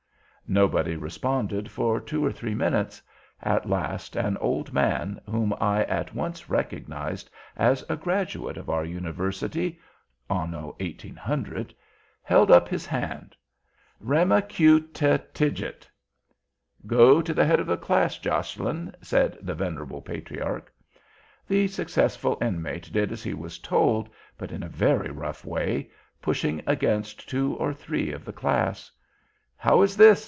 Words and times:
Nobody 0.47 0.97
responded 0.97 1.71
for 1.71 2.01
two 2.01 2.25
or 2.25 2.31
three 2.33 2.53
minutes. 2.53 3.01
At 3.41 3.69
last 3.69 4.17
one 4.17 4.35
old 4.39 4.73
man, 4.73 5.21
whom 5.25 5.53
I 5.61 5.85
at 5.85 6.13
once 6.13 6.49
recognized 6.49 7.29
as 7.55 7.85
a 7.87 7.95
Graduate 7.95 8.57
of 8.57 8.69
our 8.69 8.83
University 8.83 9.79
(Anno 10.29 10.75
1800) 10.81 11.73
held 12.21 12.51
up 12.51 12.67
his 12.67 12.85
hand. 12.85 13.33
"Rem 14.01 14.33
a 14.33 14.41
cue 14.41 14.81
tetigit." 14.81 15.87
"Go 16.85 17.21
to 17.21 17.33
the 17.33 17.45
head 17.45 17.61
of 17.61 17.67
the 17.67 17.77
class, 17.77 18.17
Josselyn," 18.17 18.93
said 19.01 19.37
the 19.41 19.55
venerable 19.55 20.01
patriarch. 20.01 20.69
The 21.47 21.65
successful 21.69 22.37
Inmate 22.41 22.91
did 22.91 23.13
as 23.13 23.23
he 23.23 23.33
was 23.33 23.57
told, 23.57 24.09
but 24.37 24.51
in 24.51 24.63
a 24.63 24.67
very 24.67 25.11
rough 25.11 25.45
way, 25.45 25.91
pushing 26.21 26.61
against 26.67 27.29
two 27.29 27.55
or 27.55 27.73
three 27.73 28.11
of 28.11 28.25
the 28.25 28.33
Class. 28.33 28.91
"How 29.55 29.81
is 29.81 29.95
this?" 29.95 30.19